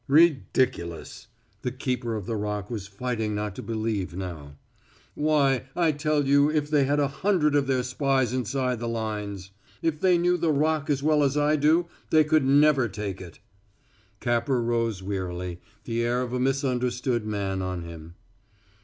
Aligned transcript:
"Ridiculous!" 0.07 1.27
The 1.61 1.69
keeper 1.71 2.15
of 2.15 2.25
the 2.25 2.35
Rock 2.35 2.71
was 2.71 2.87
fighting 2.87 3.35
not 3.35 3.53
to 3.53 3.61
believe 3.61 4.15
now. 4.15 4.55
"Why, 5.13 5.65
I 5.75 5.91
tell 5.91 6.25
you 6.25 6.49
if 6.49 6.71
they 6.71 6.85
had 6.85 6.99
a 6.99 7.07
hundred 7.07 7.53
of 7.53 7.67
their 7.67 7.83
spies 7.83 8.33
inside 8.33 8.79
the 8.79 8.87
lines 8.87 9.51
if 9.83 9.99
they 10.01 10.17
knew 10.17 10.37
the 10.37 10.51
Rock 10.51 10.89
as 10.89 11.03
well 11.03 11.21
as 11.21 11.37
I 11.37 11.55
do 11.55 11.85
they 12.09 12.23
could 12.23 12.43
never 12.47 12.87
take 12.87 13.21
it." 13.21 13.41
Capper 14.19 14.59
rose 14.59 15.03
wearily, 15.03 15.61
the 15.83 16.01
air 16.03 16.23
of 16.23 16.33
a 16.33 16.39
misunderstood 16.39 17.27
man 17.27 17.61
on 17.61 17.83
him. 17.83 18.15